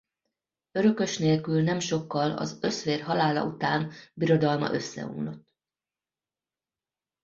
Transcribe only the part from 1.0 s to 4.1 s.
nélkül nem sokkal az Öszvér halála után